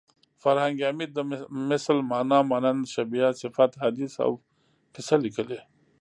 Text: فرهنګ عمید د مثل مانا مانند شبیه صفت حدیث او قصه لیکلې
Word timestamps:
فرهنګ 0.41 0.77
عمید 0.89 1.11
د 1.15 1.19
مثل 1.71 1.95
مانا 2.09 2.39
مانند 2.51 2.83
شبیه 2.93 3.27
صفت 3.41 3.71
حدیث 3.83 4.13
او 4.25 4.31
قصه 4.93 5.15
لیکلې 5.23 5.59